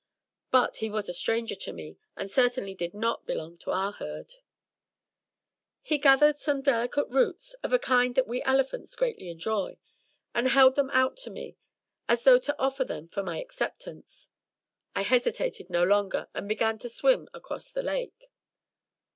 [0.49, 4.33] But he was a stranger to me, and certainly did not belong to our Herd.
[5.83, 9.77] He gathered some delicate roots, of a kind that we elephants greatly enjoy,
[10.33, 11.55] and held them out to me,
[12.09, 14.29] as though to offer them for my acceptance.
[14.95, 18.31] I hesitated no longer, but began to swim across the Lake.